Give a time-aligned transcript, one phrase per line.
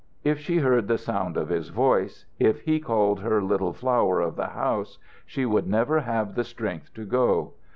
[0.23, 4.35] If she heard the sound of his voice, if he called her "little Flower of
[4.35, 7.53] the House," she would never have the strength to go.